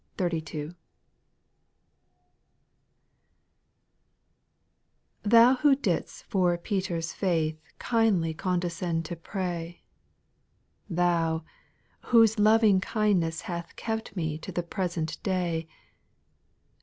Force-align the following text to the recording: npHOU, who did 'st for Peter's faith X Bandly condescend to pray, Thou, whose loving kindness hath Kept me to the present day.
npHOU, 0.17 0.73
who 5.59 5.75
did 5.75 6.09
'st 6.09 6.23
for 6.23 6.57
Peter's 6.57 7.13
faith 7.13 7.61
X 7.79 7.87
Bandly 7.93 8.35
condescend 8.35 9.05
to 9.05 9.15
pray, 9.15 9.83
Thou, 10.89 11.45
whose 12.05 12.39
loving 12.39 12.81
kindness 12.81 13.41
hath 13.41 13.75
Kept 13.75 14.15
me 14.15 14.39
to 14.39 14.51
the 14.51 14.63
present 14.63 15.21
day. 15.21 15.67